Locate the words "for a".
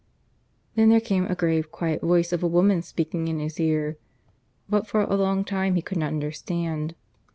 4.87-5.15